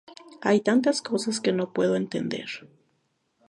Hay 0.41 0.61
tantas 0.61 0.99
cosas 1.03 1.39
que 1.39 1.51
no 1.53 1.73
puedo 1.73 1.95
entender. 1.95 2.47